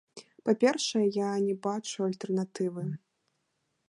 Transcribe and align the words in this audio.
Па-першае, 0.47 1.03
я 1.17 1.27
не 1.47 1.53
бачу 1.67 1.97
альтэрнатывы. 2.09 2.83